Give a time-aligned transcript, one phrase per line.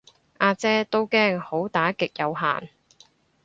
[0.39, 2.69] 呀姐都驚好打極有限